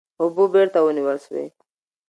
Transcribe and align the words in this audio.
اوبه 0.21 0.45
بېرته 0.53 0.79
ونیول 0.81 1.17
سوې. 1.25 1.45